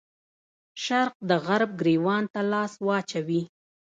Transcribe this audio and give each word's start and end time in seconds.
شرق 0.83 1.15
د 1.29 1.31
غرب 1.45 1.71
ګرېوان 1.79 2.23
ته 2.33 2.41
لاس 2.51 2.71
واچوي. 2.87 3.41